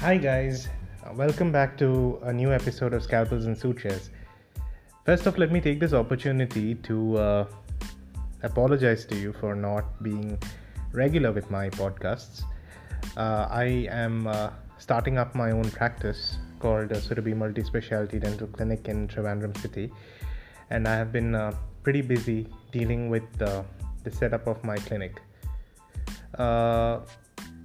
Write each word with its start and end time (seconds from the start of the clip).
Hi, 0.00 0.18
guys. 0.18 0.68
Uh, 1.02 1.14
Welcome 1.14 1.50
back 1.50 1.78
to 1.78 2.18
a 2.22 2.30
new 2.30 2.52
episode 2.52 2.92
of 2.92 3.02
Scalpels 3.02 3.46
and 3.46 3.56
Sutures. 3.56 4.10
First 5.06 5.26
off, 5.26 5.38
let 5.38 5.50
me 5.50 5.58
take 5.58 5.80
this 5.80 5.94
opportunity 5.94 6.74
to 6.74 7.16
uh, 7.16 7.46
apologize 8.42 9.06
to 9.06 9.16
you 9.16 9.32
for 9.32 9.54
not 9.54 10.02
being 10.02 10.38
regular 10.92 11.32
with 11.32 11.50
my 11.50 11.70
podcasts. 11.70 12.42
Uh, 13.16 13.48
I 13.50 13.88
am 13.90 14.26
uh, 14.26 14.50
starting 14.76 15.16
up 15.16 15.34
my 15.34 15.50
own 15.50 15.70
practice 15.70 16.36
called 16.60 16.92
uh, 16.92 16.96
Surabhi 16.96 17.34
Multi 17.34 17.64
Specialty 17.64 18.18
Dental 18.18 18.46
Clinic 18.48 18.88
in 18.88 19.08
Trivandrum 19.08 19.56
City, 19.62 19.90
and 20.68 20.86
I 20.86 20.94
have 20.94 21.10
been 21.10 21.34
uh, 21.34 21.54
pretty 21.82 22.02
busy 22.02 22.46
dealing 22.70 23.08
with 23.08 23.40
uh, 23.40 23.62
the 24.04 24.12
setup 24.12 24.46
of 24.46 24.62
my 24.62 24.76
clinic. 24.76 25.22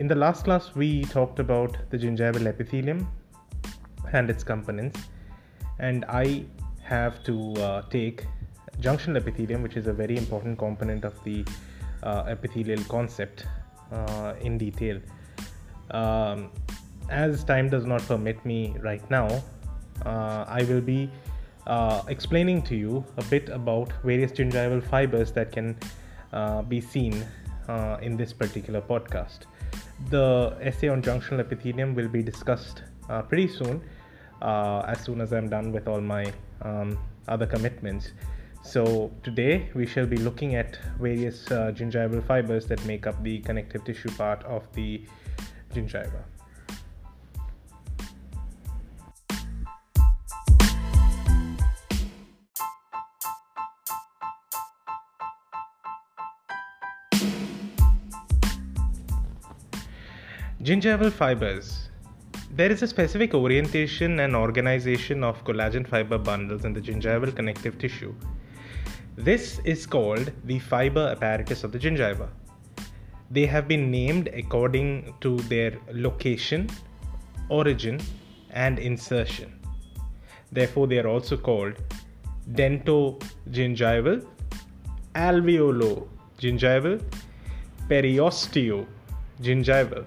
In 0.01 0.07
the 0.07 0.15
last 0.15 0.45
class, 0.45 0.73
we 0.73 1.03
talked 1.03 1.37
about 1.37 1.77
the 1.91 1.97
gingival 1.99 2.47
epithelium 2.47 3.07
and 4.13 4.31
its 4.31 4.43
components, 4.43 4.99
and 5.77 6.05
I 6.05 6.45
have 6.81 7.23
to 7.25 7.53
uh, 7.57 7.81
take 7.91 8.25
junctional 8.79 9.17
epithelium, 9.17 9.61
which 9.61 9.77
is 9.77 9.85
a 9.85 9.93
very 9.93 10.17
important 10.17 10.57
component 10.57 11.05
of 11.05 11.23
the 11.23 11.45
uh, 12.01 12.23
epithelial 12.27 12.83
concept, 12.85 13.45
uh, 13.91 14.33
in 14.41 14.57
detail. 14.57 14.99
Um, 15.91 16.49
as 17.11 17.43
time 17.43 17.69
does 17.69 17.85
not 17.85 18.01
permit 18.07 18.43
me 18.43 18.75
right 18.79 19.07
now, 19.11 19.27
uh, 20.03 20.45
I 20.47 20.65
will 20.67 20.81
be 20.81 21.11
uh, 21.67 22.01
explaining 22.07 22.63
to 22.63 22.75
you 22.75 23.05
a 23.17 23.23
bit 23.25 23.49
about 23.49 23.93
various 24.03 24.31
gingival 24.31 24.81
fibers 24.81 25.31
that 25.33 25.51
can 25.51 25.77
uh, 26.33 26.63
be 26.63 26.81
seen 26.81 27.23
in 28.01 28.17
this 28.17 28.33
particular 28.33 28.81
podcast. 28.81 29.45
The 30.09 30.57
essay 30.61 30.89
on 30.89 31.01
junctional 31.01 31.39
epithelium 31.39 31.95
will 31.95 32.07
be 32.07 32.21
discussed 32.21 32.83
uh, 33.09 33.21
pretty 33.21 33.47
soon, 33.47 33.81
uh, 34.41 34.79
as 34.87 34.99
soon 35.01 35.21
as 35.21 35.31
I'm 35.31 35.49
done 35.49 35.71
with 35.71 35.87
all 35.87 36.01
my 36.01 36.31
um, 36.61 36.97
other 37.27 37.45
commitments. 37.45 38.11
So, 38.63 39.11
today 39.23 39.69
we 39.73 39.87
shall 39.87 40.05
be 40.05 40.17
looking 40.17 40.55
at 40.55 40.77
various 40.99 41.49
uh, 41.49 41.71
gingival 41.73 42.23
fibers 42.25 42.67
that 42.67 42.83
make 42.85 43.07
up 43.07 43.23
the 43.23 43.39
connective 43.39 43.83
tissue 43.85 44.11
part 44.11 44.43
of 44.43 44.63
the 44.73 45.03
gingiva. 45.73 46.23
Gingival 60.63 61.11
fibers. 61.11 61.89
There 62.51 62.71
is 62.71 62.83
a 62.83 62.87
specific 62.87 63.33
orientation 63.33 64.19
and 64.19 64.35
organization 64.35 65.23
of 65.23 65.43
collagen 65.43 65.87
fiber 65.87 66.19
bundles 66.19 66.65
in 66.65 66.73
the 66.73 66.79
gingival 66.79 67.35
connective 67.35 67.79
tissue. 67.79 68.13
This 69.15 69.59
is 69.65 69.87
called 69.87 70.31
the 70.43 70.59
fiber 70.59 71.07
apparatus 71.07 71.63
of 71.63 71.71
the 71.71 71.79
gingiva. 71.79 72.29
They 73.31 73.47
have 73.47 73.67
been 73.67 73.89
named 73.89 74.29
according 74.35 75.15
to 75.21 75.37
their 75.53 75.79
location, 75.93 76.69
origin, 77.49 77.99
and 78.51 78.77
insertion. 78.77 79.59
Therefore, 80.51 80.85
they 80.85 80.99
are 80.99 81.07
also 81.07 81.37
called 81.37 81.73
dentogingival, 82.51 84.23
alveolo-gingival, 85.15 87.01
periosteo-gingival. 87.87 90.05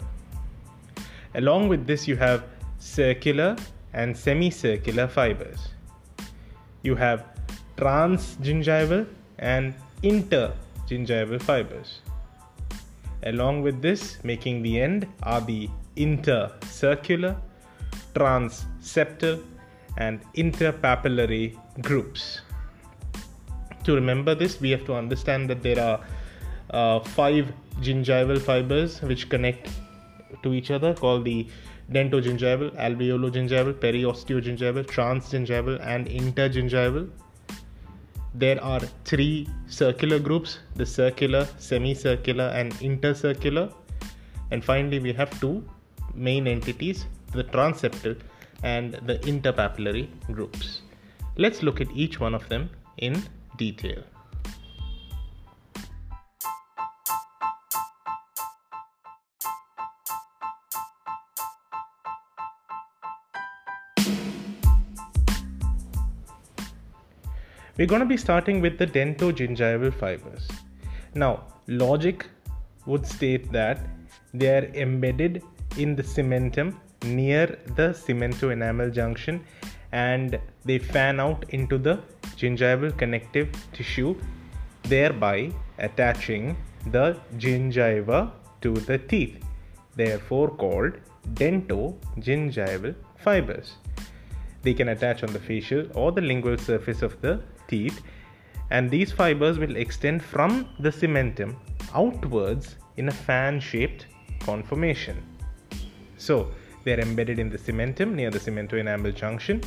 Along 1.34 1.68
with 1.68 1.86
this, 1.86 2.06
you 2.06 2.16
have 2.16 2.44
circular 2.78 3.56
and 3.92 4.16
semicircular 4.16 5.08
fibers. 5.08 5.68
You 6.82 6.94
have 6.96 7.24
transgingival 7.76 9.06
and 9.38 9.74
intergingival 10.02 11.42
fibers. 11.42 12.00
Along 13.24 13.62
with 13.62 13.80
this, 13.80 14.18
making 14.22 14.62
the 14.62 14.80
end 14.80 15.06
are 15.22 15.40
the 15.40 15.68
intercircular, 15.96 17.36
transseptal, 18.14 19.42
and 19.96 20.20
interpapillary 20.34 21.56
groups. 21.80 22.42
To 23.84 23.94
remember 23.94 24.34
this, 24.34 24.60
we 24.60 24.70
have 24.70 24.84
to 24.86 24.94
understand 24.94 25.48
that 25.50 25.62
there 25.62 25.80
are 25.80 26.00
uh, 26.70 27.00
five 27.00 27.52
gingival 27.80 28.40
fibers 28.40 29.00
which 29.02 29.28
connect 29.28 29.70
to 30.44 30.54
each 30.54 30.70
other 30.70 30.94
called 30.94 31.24
the 31.24 31.46
dentogingival, 31.90 32.70
alveolo-gingival, 32.76 33.74
periosteogingival, 33.74 34.86
transgingival, 34.86 35.78
and 35.82 36.06
intergingival. 36.06 37.10
There 38.34 38.62
are 38.62 38.80
three 39.04 39.48
circular 39.66 40.18
groups 40.18 40.58
the 40.76 40.86
circular, 40.86 41.46
semicircular, 41.58 42.48
and 42.60 42.72
intercircular. 42.74 43.72
And 44.50 44.64
finally, 44.64 44.98
we 44.98 45.12
have 45.12 45.38
two 45.40 45.64
main 46.14 46.46
entities 46.46 47.06
the 47.32 47.44
transseptal 47.44 48.18
and 48.62 48.94
the 49.06 49.18
interpapillary 49.30 50.08
groups. 50.32 50.82
Let's 51.36 51.62
look 51.62 51.80
at 51.80 51.90
each 51.92 52.20
one 52.20 52.34
of 52.34 52.48
them 52.48 52.70
in 52.98 53.22
detail. 53.58 54.02
We're 67.76 67.86
going 67.86 68.02
to 68.02 68.06
be 68.06 68.16
starting 68.16 68.60
with 68.60 68.78
the 68.78 68.86
dentogingival 68.86 69.94
fibers. 69.94 70.46
Now, 71.14 71.42
logic 71.66 72.26
would 72.86 73.04
state 73.04 73.50
that 73.50 73.80
they 74.32 74.56
are 74.56 74.66
embedded 74.74 75.42
in 75.76 75.96
the 75.96 76.02
cementum 76.04 76.76
near 77.04 77.46
the 77.74 77.88
cemento-enamel 78.02 78.90
junction 78.90 79.44
and 79.90 80.38
they 80.64 80.78
fan 80.78 81.18
out 81.18 81.44
into 81.48 81.76
the 81.76 82.00
gingival 82.36 82.96
connective 82.96 83.48
tissue, 83.72 84.14
thereby 84.84 85.50
attaching 85.78 86.56
the 86.92 87.18
gingiva 87.38 88.30
to 88.60 88.72
the 88.72 88.98
teeth, 88.98 89.44
therefore 89.96 90.48
called 90.48 90.92
dentogingival 91.34 92.94
fibers. 93.16 93.78
They 94.62 94.74
can 94.74 94.90
attach 94.90 95.24
on 95.24 95.32
the 95.32 95.40
facial 95.40 95.86
or 95.94 96.12
the 96.12 96.20
lingual 96.20 96.56
surface 96.56 97.02
of 97.02 97.20
the 97.20 97.42
teeth, 97.68 98.02
and 98.70 98.90
these 98.90 99.12
fibers 99.12 99.58
will 99.58 99.76
extend 99.76 100.22
from 100.22 100.68
the 100.78 100.90
cementum 100.90 101.56
outwards 101.94 102.76
in 102.96 103.08
a 103.08 103.12
fan 103.12 103.60
shaped 103.60 104.06
conformation. 104.40 105.22
So, 106.16 106.50
they 106.84 106.94
are 106.94 107.00
embedded 107.00 107.38
in 107.38 107.50
the 107.50 107.58
cementum 107.58 108.14
near 108.14 108.30
the 108.30 108.38
cemento 108.38 109.14
junction, 109.14 109.62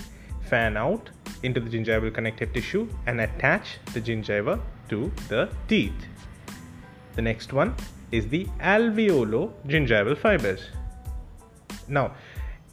fan 0.50 0.78
out 0.78 1.10
into 1.44 1.60
the 1.60 1.70
gingival 1.70 2.14
connective 2.14 2.54
tissue, 2.54 2.88
and 3.06 3.22
attach 3.22 3.78
the 3.94 4.02
gingiva 4.02 4.60
to 4.90 5.12
the 5.28 5.50
teeth. 5.68 6.06
The 7.16 7.22
next 7.22 7.54
one 7.54 7.76
is 8.12 8.28
the 8.28 8.46
alveolo 8.60 9.52
gingival 9.68 10.18
fibers. 10.18 10.70
Now, 11.88 12.16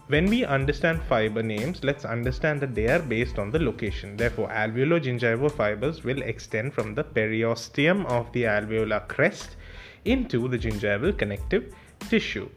when 0.09 0.26
we 0.26 0.44
understand 0.44 1.03
fiber 1.09 1.42
names, 1.42 1.82
let's 1.82 2.04
understand 2.04 2.60
that 2.60 2.75
they 2.75 2.88
are 2.88 2.98
based 2.98 3.38
on 3.38 3.50
the 3.50 3.59
location. 3.59 4.16
Therefore, 4.16 4.48
alveolo-gingival 4.48 5.50
fibers 5.50 6.04
will 6.04 6.20
extend 6.22 6.75
from 6.75 6.94
the 6.94 7.04
periosteum 7.04 8.04
of 8.06 8.30
the 8.33 8.42
alveolar 8.42 9.09
crest 9.09 9.56
into 10.04 10.47
the 10.48 10.59
gingival 10.59 11.16
connective 11.16 11.74
tissue. 12.10 12.48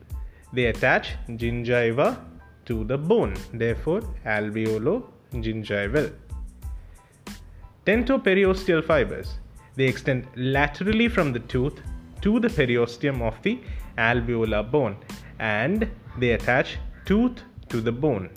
They 0.52 0.66
attach 0.66 1.16
gingiva 1.30 2.18
to 2.66 2.84
the 2.84 2.98
bone. 2.98 3.36
Therefore, 3.54 4.02
alveolo-gingival. 4.26 6.14
Dentoperiosteal 7.86 8.84
fibers. 8.84 9.40
They 9.78 9.86
extend 9.86 10.28
laterally 10.36 11.08
from 11.08 11.32
the 11.32 11.40
tooth 11.40 11.82
to 12.22 12.40
the 12.42 12.50
periosteum 12.50 13.22
of 13.22 13.42
the 13.44 13.62
alveolar 13.98 14.70
bone 14.70 14.98
and 15.40 15.90
they 16.18 16.32
attach 16.32 16.78
tooth 17.08 17.42
to 17.70 17.80
the 17.82 17.92
bone. 17.92 18.30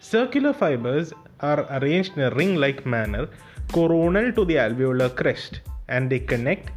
Circular 0.00 0.52
fibers 0.52 1.12
are 1.40 1.66
arranged 1.76 2.16
in 2.16 2.22
a 2.22 2.34
ring 2.34 2.54
like 2.64 2.86
manner 2.86 3.28
coronal 3.72 4.32
to 4.32 4.44
the 4.44 4.56
alveolar 4.64 5.08
crest 5.20 5.60
and 5.88 6.08
they 6.10 6.20
connect 6.20 6.70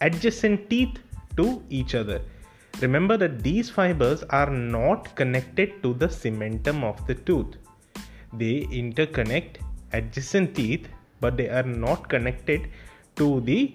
adjacent 0.00 0.68
teeth 0.68 0.98
to 1.36 1.62
each 1.70 1.94
other. 1.94 2.20
Remember 2.80 3.16
that 3.16 3.42
these 3.42 3.70
fibers 3.70 4.22
are 4.24 4.50
not 4.50 5.14
connected 5.14 5.82
to 5.82 5.94
the 5.94 6.08
cementum 6.08 6.82
of 6.82 7.06
the 7.06 7.14
tooth. 7.14 7.56
They 8.32 8.66
interconnect 8.82 9.58
adjacent 9.92 10.56
teeth 10.56 10.88
but 11.20 11.36
they 11.36 11.48
are 11.48 11.62
not 11.62 12.08
connected 12.08 12.68
to 13.16 13.40
the 13.42 13.74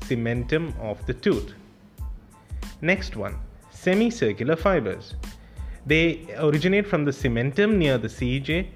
cementum 0.00 0.78
of 0.78 1.04
the 1.06 1.14
tooth. 1.14 1.54
Next 2.82 3.16
one 3.16 3.38
semicircular 3.82 4.56
fibers. 4.56 5.14
They 5.86 6.04
originate 6.38 6.86
from 6.86 7.04
the 7.04 7.10
cementum 7.10 7.76
near 7.76 7.96
the 7.98 8.08
CJ, 8.08 8.66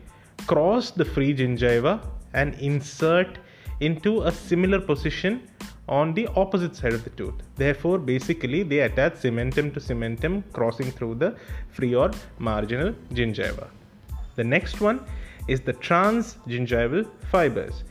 cross 0.47 0.91
the 0.91 1.05
free 1.05 1.35
gingiva, 1.35 2.01
and 2.33 2.55
insert 2.55 3.39
into 3.81 4.23
a 4.23 4.33
similar 4.33 4.81
position 4.81 5.43
on 5.89 6.15
the 6.15 6.27
opposite 6.29 6.75
side 6.75 6.95
of 6.95 7.05
the 7.05 7.11
tooth. 7.11 7.35
Therefore, 7.57 7.99
basically, 7.99 8.63
they 8.63 8.81
attach 8.81 9.15
cementum 9.15 9.73
to 9.75 9.81
cementum, 9.81 10.43
crossing 10.53 10.91
through 10.91 11.17
the 11.17 11.37
free 11.71 11.95
or 11.95 12.11
marginal 12.39 12.95
gingiva. 13.13 13.69
The 14.37 14.45
next 14.45 14.81
one 14.81 15.05
is 15.47 15.61
the 15.61 15.75
transgingival 15.75 17.07
fibers. 17.31 17.85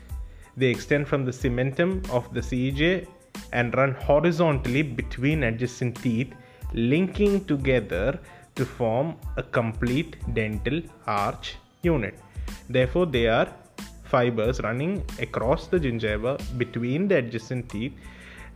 They 0.57 0.67
extend 0.67 1.07
from 1.07 1.25
the 1.25 1.31
cementum 1.31 2.09
of 2.09 2.33
the 2.33 2.41
CJ 2.41 3.07
and 3.51 3.75
run 3.75 3.93
horizontally 3.93 4.81
between 4.81 5.43
adjacent 5.43 6.01
teeth, 6.01 6.33
linking 6.73 7.45
together 7.45 8.19
to 8.55 8.65
form 8.65 9.15
a 9.37 9.43
complete 9.43 10.15
dental 10.33 10.81
arch 11.07 11.55
unit. 11.81 12.19
Therefore, 12.69 13.05
they 13.05 13.27
are 13.27 13.47
fibers 14.03 14.59
running 14.61 15.03
across 15.19 15.67
the 15.67 15.79
gingiva 15.79 16.33
between 16.57 17.07
the 17.07 17.17
adjacent 17.17 17.69
teeth 17.69 17.93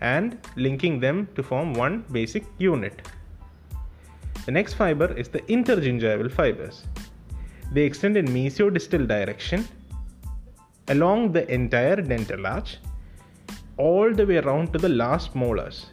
and 0.02 0.38
linking 0.56 1.00
them 1.00 1.28
to 1.36 1.42
form 1.42 1.74
one 1.74 2.06
basic 2.12 2.44
unit. 2.58 3.02
The 4.46 4.52
next 4.52 4.76
fiber 4.76 5.12
is 5.14 5.28
the 5.28 5.42
intergingival 5.56 6.32
fibers. 6.32 6.84
They 7.74 7.84
extend 7.84 8.16
in 8.18 8.28
mesiodistal 8.28 9.08
direction 9.08 9.68
along 10.90 11.34
the 11.34 11.52
entire 11.52 11.98
dental 11.98 12.48
arch 12.48 12.78
all 13.78 14.14
the 14.14 14.26
way 14.26 14.38
around 14.38 14.72
to 14.74 14.80
the 14.80 14.90
last 14.90 15.36
molars 15.36 15.88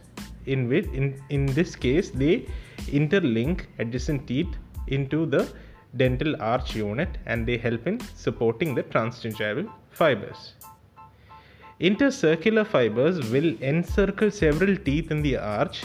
in 0.45 0.67
which 0.69 0.85
in, 0.87 1.21
in 1.29 1.45
this 1.47 1.75
case 1.75 2.09
they 2.09 2.45
interlink 2.87 3.65
adjacent 3.79 4.27
teeth 4.27 4.53
into 4.87 5.25
the 5.25 5.51
dental 5.97 6.35
arch 6.41 6.75
unit 6.75 7.17
and 7.25 7.45
they 7.47 7.57
help 7.57 7.87
in 7.87 7.99
supporting 8.15 8.75
the 8.75 8.83
transgingival 8.83 9.69
fibers. 9.91 10.53
Intercircular 11.79 12.65
fibers 12.65 13.19
will 13.31 13.55
encircle 13.61 14.31
several 14.31 14.75
teeth 14.77 15.11
in 15.11 15.21
the 15.21 15.37
arch 15.37 15.83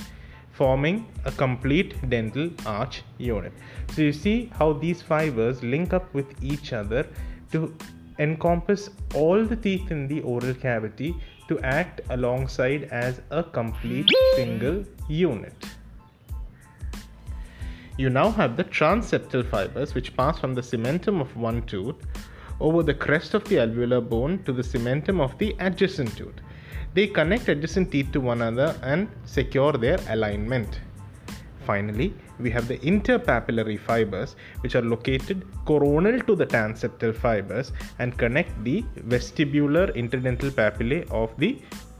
forming 0.52 1.06
a 1.24 1.32
complete 1.32 1.94
dental 2.10 2.50
arch 2.66 3.02
unit. 3.18 3.52
So 3.92 4.02
you 4.02 4.12
see 4.12 4.50
how 4.58 4.72
these 4.72 5.00
fibers 5.02 5.62
link 5.62 5.92
up 5.92 6.12
with 6.14 6.28
each 6.44 6.72
other 6.72 7.06
to 7.52 7.74
encompass 8.18 8.90
all 9.14 9.44
the 9.44 9.56
teeth 9.56 9.90
in 9.90 10.06
the 10.06 10.20
oral 10.20 10.54
cavity 10.54 11.16
to 11.50 11.58
act 11.60 12.00
alongside 12.10 12.84
as 12.92 13.20
a 13.30 13.42
complete 13.42 14.08
single 14.36 14.84
unit. 15.08 15.66
You 17.98 18.08
now 18.08 18.30
have 18.30 18.56
the 18.56 18.64
transeptal 18.64 19.44
fibers 19.50 19.94
which 19.94 20.16
pass 20.16 20.38
from 20.38 20.54
the 20.54 20.62
cementum 20.62 21.20
of 21.20 21.36
one 21.36 21.62
tooth 21.66 21.96
over 22.60 22.84
the 22.84 22.94
crest 22.94 23.34
of 23.34 23.44
the 23.48 23.56
alveolar 23.56 24.00
bone 24.08 24.42
to 24.44 24.52
the 24.52 24.62
cementum 24.62 25.20
of 25.20 25.36
the 25.38 25.56
adjacent 25.58 26.16
tooth. 26.16 26.40
They 26.94 27.08
connect 27.08 27.48
adjacent 27.48 27.90
teeth 27.90 28.12
to 28.12 28.20
one 28.20 28.42
another 28.42 28.78
and 28.82 29.08
secure 29.24 29.72
their 29.72 29.98
alignment. 30.08 30.80
Finally, 31.70 32.12
we 32.44 32.50
have 32.50 32.66
the 32.66 32.78
interpapillary 32.78 33.78
fibers 33.88 34.34
which 34.62 34.74
are 34.78 34.86
located 34.94 35.44
coronal 35.66 36.18
to 36.28 36.34
the 36.40 36.46
transeptal 36.54 37.12
fibers 37.24 37.72
and 38.00 38.18
connect 38.22 38.52
the 38.64 38.82
vestibular 39.14 39.86
interdental 40.02 40.50
papillae 40.60 41.02
of 41.10 41.36
the 41.42 41.50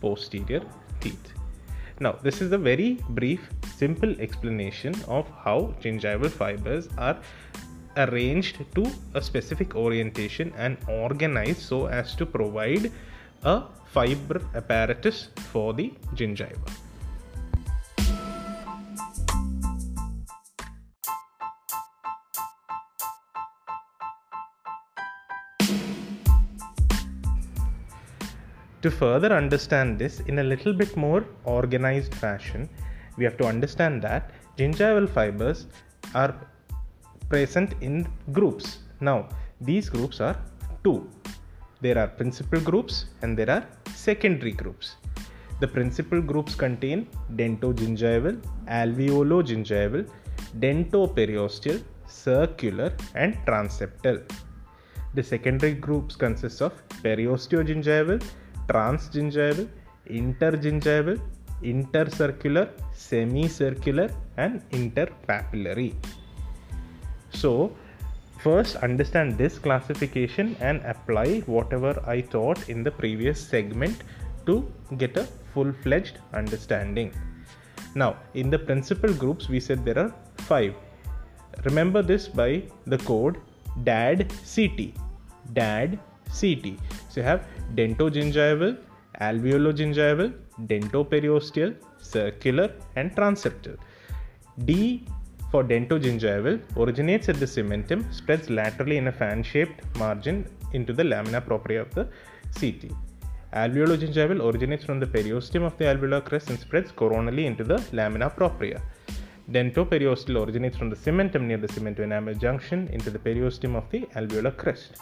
posterior 0.01 0.63
teeth. 1.01 1.29
Now, 2.01 2.13
this 2.27 2.41
is 2.41 2.51
a 2.53 2.59
very 2.59 2.99
brief, 3.11 3.49
simple 3.77 4.13
explanation 4.27 4.95
of 5.07 5.31
how 5.45 5.59
gingival 5.83 6.31
fibers 6.31 6.89
are 6.99 7.19
arranged 7.97 8.65
to 8.75 8.85
a 9.15 9.23
specific 9.31 9.77
orientation 9.77 10.53
and 10.57 10.79
organized 10.89 11.61
so 11.61 11.87
as 11.87 12.15
to 12.17 12.27
provide 12.27 12.91
a 13.45 13.57
fiber 13.95 14.41
apparatus 14.55 15.29
for 15.53 15.75
the 15.75 15.93
gingiva. 16.15 16.90
To 28.83 28.91
further 28.91 29.31
understand 29.33 29.99
this 29.99 30.21
in 30.21 30.39
a 30.39 30.43
little 30.43 30.73
bit 30.73 30.97
more 30.97 31.25
organized 31.45 32.15
fashion, 32.15 32.69
we 33.19 33.25
have 33.25 33.37
to 33.37 33.45
understand 33.45 34.01
that 34.03 34.31
gingival 34.57 35.09
fibers 35.09 35.67
are 36.15 36.35
present 37.29 37.75
in 37.83 38.09
groups. 38.33 38.79
Now, 39.01 39.29
these 39.61 39.91
groups 39.91 40.21
are 40.21 40.37
two. 40.83 41.09
There 41.83 41.99
are 41.99 42.09
principal 42.09 42.61
groups 42.61 43.07
and 43.21 43.37
there 43.37 43.51
are 43.51 43.67
secondary 43.95 44.53
groups. 44.53 44.97
The 45.61 45.69
principal 45.69 46.23
groups 46.23 46.55
contain 46.55 47.07
dentogingival, 47.37 48.43
alveolo-gingival, 48.67 50.09
dentoperiosteal, 50.59 51.83
circular, 52.07 52.95
and 53.15 53.37
transeptal. 53.47 54.23
The 55.13 55.23
secondary 55.23 55.75
groups 55.75 56.17
consist 56.17 56.63
of 56.63 56.73
periosteogingival, 57.03 58.23
transgingival, 58.71 59.69
intergingival, 60.09 61.21
intercircular, 61.63 62.69
semicircular, 62.95 64.11
and 64.37 64.63
interpapillary. 64.71 65.95
So, 67.33 67.73
first 68.39 68.77
understand 68.77 69.37
this 69.37 69.59
classification 69.59 70.57
and 70.61 70.81
apply 70.85 71.41
whatever 71.41 72.03
I 72.07 72.21
taught 72.23 72.69
in 72.69 72.83
the 72.83 72.91
previous 72.91 73.41
segment 73.41 74.03
to 74.47 74.55
get 74.97 75.17
a 75.17 75.25
full 75.53 75.73
fledged 75.83 76.19
understanding. 76.33 77.13
Now, 77.95 78.17
in 78.35 78.51
the 78.51 78.59
principal 78.59 79.13
groups, 79.13 79.49
we 79.49 79.61
said 79.61 79.85
there 79.85 79.99
are 79.99 80.15
five. 80.39 80.75
Remember 81.65 82.03
this 82.03 82.29
by 82.29 82.63
the 82.87 82.99
code 82.99 83.39
DAD 83.85 84.33
CT. 84.55 84.95
DAD 85.53 85.99
CT. 86.39 86.79
So 87.09 87.21
you 87.21 87.23
have 87.23 87.47
dentogingival, 87.75 88.79
alveologingival, 89.21 90.35
dentoperiosteal, 90.67 91.77
circular, 91.99 92.73
and 92.97 93.15
transeptal. 93.15 93.77
D 94.65 95.07
for 95.51 95.65
dentogingival 95.65 96.61
originates 96.77 97.29
at 97.29 97.41
the 97.41 97.47
cementum, 97.47 98.01
spreads 98.15 98.49
laterally 98.49 98.99
in 98.99 99.09
a 99.09 99.13
fan 99.13 99.43
shaped 99.43 99.81
margin 99.97 100.47
into 100.73 100.93
the 100.93 101.03
lamina 101.03 101.41
propria 101.41 101.81
of 101.83 101.93
the 101.95 102.05
CT. 102.59 102.93
Alveologingival 103.53 104.41
originates 104.49 104.85
from 104.85 105.01
the 105.01 105.07
periosteum 105.07 105.65
of 105.65 105.77
the 105.77 105.85
alveolar 105.85 106.25
crest 106.25 106.51
and 106.51 106.59
spreads 106.59 106.93
coronally 106.93 107.47
into 107.47 107.65
the 107.65 107.83
lamina 107.93 108.31
propria. 108.31 108.81
Dentoperiosteal 109.51 110.47
originates 110.47 110.77
from 110.77 110.89
the 110.89 110.95
cementum 110.95 111.43
near 111.49 111.57
the 111.57 111.67
cemento-enamel 111.67 112.35
junction 112.35 112.87
into 112.93 113.11
the 113.11 113.19
periosteum 113.19 113.75
of 113.75 113.91
the 113.91 114.03
alveolar 114.15 114.57
crest. 114.57 114.99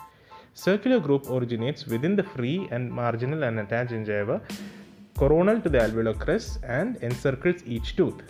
Circular 0.54 1.00
group 1.00 1.30
originates 1.30 1.86
within 1.86 2.16
the 2.16 2.22
free 2.22 2.68
and 2.70 2.90
marginal 2.90 3.44
and 3.44 3.60
attached 3.60 3.92
gingiva, 3.92 4.40
coronal 5.16 5.60
to 5.60 5.68
the 5.68 5.78
alveolar 5.78 6.18
crest, 6.18 6.58
and 6.62 6.96
encircles 7.00 7.62
each 7.66 7.96
tooth. 7.96 8.22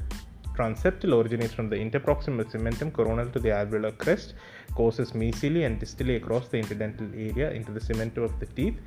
Transeptal 0.54 1.14
originates 1.22 1.54
from 1.54 1.68
the 1.68 1.76
interproximal 1.76 2.44
cementum 2.50 2.92
coronal 2.92 3.30
to 3.30 3.38
the 3.38 3.48
alveolar 3.48 3.96
crest, 3.96 4.34
courses 4.74 5.12
mesially 5.12 5.64
and 5.64 5.80
distally 5.80 6.16
across 6.16 6.48
the 6.48 6.60
interdental 6.60 7.08
area 7.14 7.50
into 7.52 7.70
the 7.72 7.80
cementum 7.80 8.24
of 8.24 8.38
the 8.40 8.46
teeth, 8.46 8.78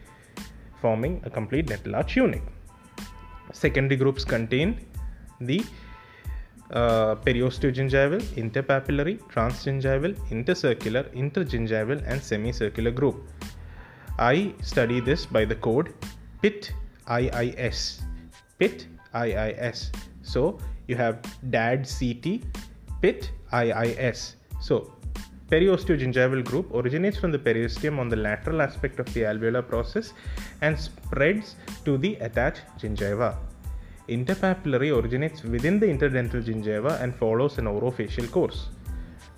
forming 0.81 1.21
a 1.25 1.29
complete 1.29 1.67
dental 1.67 1.95
arch 1.95 2.15
unit. 2.15 2.41
Secondary 3.53 3.97
groups 3.97 4.23
contain 4.25 4.85
the 5.39 5.63
Uh, 6.71 7.15
periosteogingival, 7.15 8.21
interpapillary, 8.37 9.19
transgingival, 9.27 10.15
intercircular, 10.29 11.03
intergingival, 11.13 12.01
and 12.07 12.23
semicircular 12.23 12.91
group. 12.91 13.27
I 14.17 14.53
study 14.61 15.01
this 15.01 15.25
by 15.25 15.43
the 15.43 15.55
code 15.55 15.93
PIT 16.41 16.73
IIS. 17.09 18.03
PIT 18.57 18.87
IIS. 19.13 19.91
So 20.21 20.59
you 20.87 20.95
have 20.95 21.21
DAD 21.49 21.85
CT, 21.85 22.41
PIT 23.01 23.31
IIS. 23.51 24.37
So 24.61 24.93
periosteogingival 25.49 26.45
group 26.45 26.73
originates 26.73 27.17
from 27.17 27.33
the 27.33 27.39
periosteum 27.39 27.99
on 27.99 28.07
the 28.07 28.15
lateral 28.15 28.61
aspect 28.61 28.99
of 29.01 29.13
the 29.13 29.23
alveolar 29.23 29.67
process 29.67 30.13
and 30.61 30.79
spreads 30.79 31.55
to 31.83 31.97
the 31.97 32.15
attached 32.15 32.61
gingiva. 32.79 33.35
Interpapillary 34.15 34.89
originates 34.93 35.41
within 35.43 35.79
the 35.79 35.85
interdental 35.85 36.41
gingiva 36.47 36.99
and 37.01 37.15
follows 37.15 37.57
an 37.57 37.65
orofacial 37.65 38.29
course. 38.29 38.67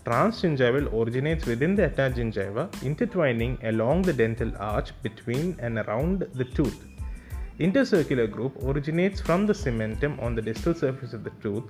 Transgingival 0.03 0.91
originates 0.99 1.45
within 1.45 1.75
the 1.75 1.85
attached 1.85 2.17
gingiva, 2.17 2.63
intertwining 2.83 3.53
along 3.71 4.01
the 4.01 4.11
dental 4.11 4.51
arch 4.57 4.89
between 5.03 5.55
and 5.59 5.77
around 5.77 6.25
the 6.33 6.43
tooth. 6.43 6.87
Intercircular 7.59 8.29
group 8.29 8.53
originates 8.63 9.21
from 9.21 9.45
the 9.45 9.53
cementum 9.53 10.19
on 10.19 10.33
the 10.33 10.41
distal 10.41 10.73
surface 10.73 11.13
of 11.13 11.23
the 11.23 11.35
tooth, 11.43 11.65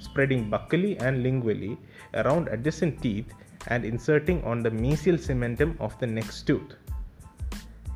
spreading 0.00 0.50
buccally 0.50 0.98
and 1.02 1.22
lingually 1.22 1.76
around 2.14 2.48
adjacent 2.48 3.02
teeth 3.02 3.34
and 3.66 3.84
inserting 3.84 4.42
on 4.44 4.62
the 4.62 4.70
mesial 4.70 5.18
cementum 5.18 5.78
of 5.78 5.98
the 5.98 6.06
next 6.06 6.46
tooth. 6.46 6.72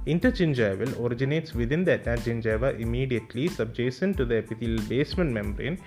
Intergingival 0.07 0.99
originates 0.99 1.55
within 1.55 1.85
the 1.85 1.95
attached 1.95 2.25
gingiva 2.25 2.79
immediately 2.81 3.49
subjacent 3.49 4.17
to 4.17 4.25
the 4.25 4.37
epithelial 4.37 4.83
basement 4.89 5.31
membrane 5.31 5.79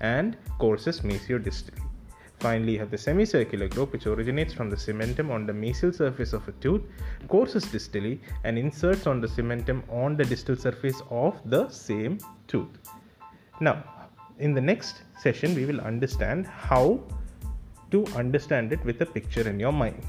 and 0.00 0.36
courses 0.58 1.00
mesiodistally. 1.00 1.80
Finally, 2.38 2.72
you 2.72 2.78
have 2.78 2.90
the 2.90 2.98
semicircular 2.98 3.68
group 3.68 3.92
which 3.92 4.06
originates 4.06 4.52
from 4.52 4.68
the 4.68 4.76
cementum 4.76 5.30
on 5.30 5.46
the 5.46 5.52
mesial 5.52 5.94
surface 5.94 6.32
of 6.32 6.46
a 6.48 6.52
tooth, 6.52 6.82
courses 7.28 7.64
distally, 7.66 8.18
and 8.44 8.58
inserts 8.58 9.06
on 9.06 9.20
the 9.20 9.28
cementum 9.28 9.82
on 9.88 10.16
the 10.16 10.24
distal 10.24 10.56
surface 10.56 11.00
of 11.08 11.40
the 11.44 11.68
same 11.68 12.18
tooth. 12.48 12.78
Now, 13.60 13.84
in 14.38 14.54
the 14.54 14.60
next 14.60 15.02
session, 15.20 15.54
we 15.54 15.64
will 15.64 15.80
understand 15.80 16.46
how 16.46 17.00
to 17.92 18.04
understand 18.16 18.72
it 18.72 18.84
with 18.84 19.00
a 19.02 19.06
picture 19.06 19.48
in 19.48 19.60
your 19.60 19.72
mind. 19.72 20.04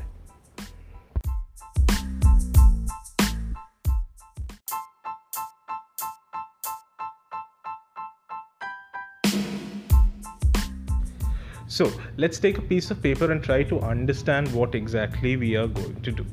So 11.74 11.92
let's 12.18 12.38
take 12.38 12.60
a 12.60 12.62
piece 12.62 12.92
of 12.92 13.02
paper 13.02 13.32
and 13.32 13.44
try 13.44 13.64
to 13.64 13.80
understand 13.80 14.54
what 14.54 14.76
exactly 14.76 15.38
we 15.38 15.56
are 15.56 15.66
going 15.66 16.00
to 16.04 16.12
do. 16.12 16.24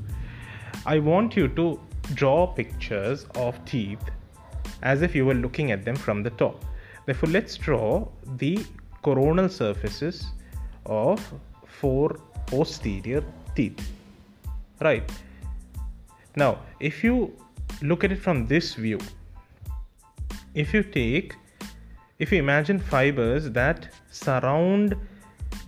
I 0.85 0.99
want 0.99 1.35
you 1.35 1.49
to 1.49 1.81
draw 2.13 2.47
pictures 2.47 3.25
of 3.37 3.65
teeth 3.65 4.05
as 4.83 5.01
if 5.01 5.15
you 5.15 5.25
were 5.25 5.39
looking 5.47 5.71
at 5.71 5.83
them 5.83 5.97
from 5.97 6.23
the 6.23 6.29
top. 6.29 6.63
Therefore, 7.07 7.31
let's 7.31 7.57
draw 7.57 8.07
the 8.37 8.67
coronal 9.01 9.49
surfaces 9.49 10.27
of 10.85 11.27
four 11.67 12.21
posterior 12.47 13.25
teeth. 13.57 13.81
Right. 14.83 15.11
Now, 16.37 16.59
if 16.81 17.03
you 17.03 17.35
look 17.81 18.05
at 18.05 18.13
it 18.13 18.19
from 18.19 18.47
this 18.47 18.75
view, 18.75 18.99
if 20.53 20.75
you 20.75 20.83
take, 20.83 21.35
if 22.19 22.31
you 22.31 22.39
imagine 22.39 22.79
fibers 22.79 23.51
that 23.53 23.89
surround 24.11 24.97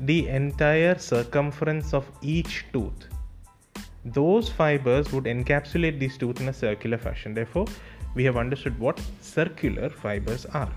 the 0.03 0.29
entire 0.29 0.99
circumference 0.99 1.95
of 1.95 2.11
each 2.21 2.65
tooth. 2.73 3.07
Those 4.05 4.49
fibers 4.49 5.13
would 5.13 5.25
encapsulate 5.25 6.01
these 6.01 6.19
tooth 6.19 6.41
in 6.41 6.49
a 6.49 6.53
circular 6.53 6.99
fashion. 6.99 7.35
Therefore, 7.35 7.67
we 8.17 8.25
have 8.25 8.37
understood 8.37 8.79
what 8.81 9.01
circular 9.21 9.89
fibers 9.89 10.45
are. 10.47 10.73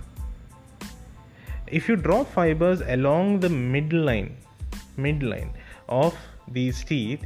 If 1.67 1.89
you 1.89 1.95
draw 1.95 2.23
fibers 2.23 2.81
along 2.81 3.39
the 3.39 3.47
midline, 3.47 4.33
midline 4.95 5.49
of 5.89 6.15
these 6.47 6.83
teeth, 6.83 7.25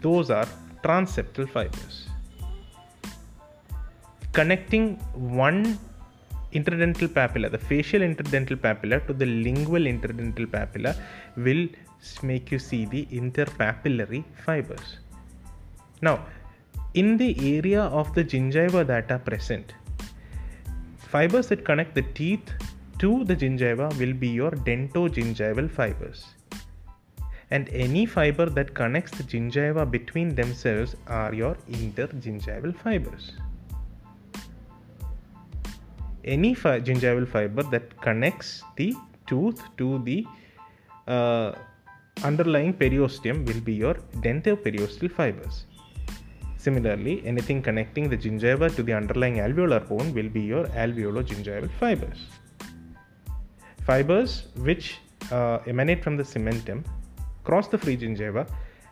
those 0.00 0.30
are 0.30 0.48
transeptal 0.82 1.50
fibers. 1.50 2.08
Connecting 4.32 4.96
one 5.12 5.78
interdental 6.54 7.08
papilla, 7.08 7.50
the 7.50 7.58
facial 7.58 8.00
interdental 8.00 8.56
papilla 8.56 9.04
to 9.06 9.12
the 9.12 9.26
lingual 9.26 9.82
interdental 9.94 10.46
papilla 10.46 10.96
will 11.36 11.66
make 12.22 12.50
you 12.52 12.58
see 12.58 12.84
the 12.84 13.06
interpapillary 13.06 14.24
fibers. 14.44 14.98
Now, 16.02 16.26
in 16.94 17.16
the 17.16 17.56
area 17.56 17.82
of 17.82 18.14
the 18.14 18.24
gingiva 18.24 18.86
that 18.86 19.10
are 19.10 19.18
present, 19.18 19.74
fibers 20.98 21.48
that 21.48 21.64
connect 21.64 21.94
the 21.94 22.02
teeth 22.02 22.52
to 22.98 23.24
the 23.24 23.34
gingiva 23.34 23.88
will 23.98 24.12
be 24.12 24.28
your 24.28 24.52
dentogingival 24.52 25.70
fibers. 25.70 26.26
And 27.50 27.68
any 27.70 28.06
fiber 28.06 28.46
that 28.46 28.74
connects 28.74 29.16
the 29.18 29.24
gingiva 29.24 29.90
between 29.90 30.34
themselves 30.34 30.96
are 31.06 31.34
your 31.34 31.56
intergingival 31.70 32.74
fibers 32.76 33.32
any 36.24 36.54
fi- 36.54 36.80
gingival 36.80 37.26
fiber 37.26 37.62
that 37.64 38.00
connects 38.00 38.62
the 38.76 38.94
tooth 39.26 39.60
to 39.76 39.98
the 40.04 40.26
uh, 41.06 41.52
underlying 42.22 42.72
periosteum 42.72 43.44
will 43.46 43.60
be 43.60 43.74
your 43.74 43.94
dentoperiosteal 44.26 45.10
fibers. 45.10 45.66
Similarly, 46.56 47.22
anything 47.26 47.60
connecting 47.60 48.08
the 48.08 48.16
gingiva 48.16 48.74
to 48.74 48.82
the 48.82 48.92
underlying 48.92 49.36
alveolar 49.36 49.86
bone 49.86 50.14
will 50.14 50.28
be 50.28 50.40
your 50.40 50.64
alveolo-gingival 50.68 51.70
fibers. 51.78 52.18
Fibers 53.84 54.46
which 54.56 54.98
uh, 55.30 55.58
emanate 55.66 56.02
from 56.02 56.16
the 56.16 56.22
cementum 56.22 56.82
cross 57.44 57.68
the 57.68 57.76
free 57.76 57.96
gingiva 57.96 58.48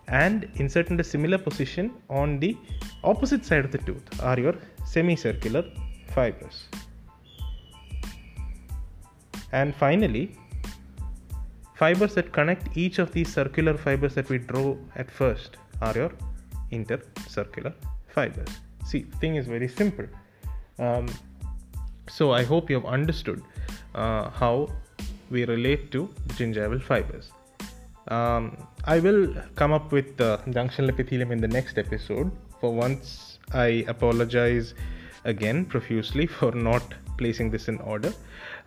and 0.08 0.50
insert 0.56 0.90
in 0.90 1.00
a 1.00 1.04
similar 1.04 1.38
position 1.38 1.92
on 2.10 2.38
the 2.40 2.56
opposite 3.04 3.44
side 3.44 3.64
of 3.64 3.72
the 3.72 3.78
tooth 3.78 4.22
are 4.22 4.38
your 4.38 4.54
semicircular 4.84 5.64
fibers. 6.08 6.68
And 9.52 9.74
finally, 9.74 10.36
fibers 11.74 12.14
that 12.14 12.32
connect 12.32 12.76
each 12.76 12.98
of 12.98 13.12
these 13.12 13.32
circular 13.32 13.76
fibers 13.76 14.14
that 14.14 14.28
we 14.28 14.38
draw 14.38 14.76
at 14.96 15.10
first 15.10 15.56
are 15.80 15.94
your 15.94 16.12
intercircular 16.70 17.74
fibers. 18.08 18.48
See, 18.84 19.02
thing 19.20 19.36
is 19.36 19.46
very 19.46 19.68
simple. 19.68 20.06
Um, 20.78 21.06
so 22.08 22.32
I 22.32 22.42
hope 22.44 22.70
you 22.70 22.76
have 22.76 22.86
understood 22.86 23.42
uh, 23.94 24.30
how 24.30 24.68
we 25.30 25.44
relate 25.44 25.90
to 25.92 26.08
gingival 26.38 26.82
fibers. 26.82 27.30
Um, 28.08 28.56
I 28.84 28.98
will 28.98 29.34
come 29.54 29.72
up 29.72 29.92
with 29.92 30.16
the 30.16 30.38
junctional 30.48 30.88
epithelium 30.88 31.30
in 31.30 31.40
the 31.40 31.48
next 31.48 31.78
episode. 31.78 32.30
For 32.60 32.72
once, 32.72 33.38
I 33.52 33.84
apologize 33.88 34.74
again 35.24 35.64
profusely 35.64 36.26
for 36.38 36.52
not 36.52 36.94
placing 37.16 37.50
this 37.50 37.68
in 37.68 37.78
order. 37.78 38.12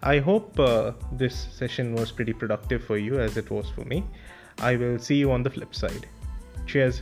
I 0.04 0.20
hope 0.20 0.60
uh, 0.60 0.94
this 1.12 1.48
session 1.52 1.96
was 1.96 2.12
pretty 2.12 2.34
productive 2.34 2.84
for 2.84 2.98
you 2.98 3.20
as 3.20 3.38
it 3.38 3.50
was 3.50 3.70
for 3.70 3.86
me. 3.86 4.04
I 4.60 4.76
will 4.76 5.00
see 5.00 5.16
you 5.16 5.32
on 5.32 5.44
the 5.44 5.50
flip 5.50 5.74
side. 5.76 6.08
Cheers. 6.66 7.02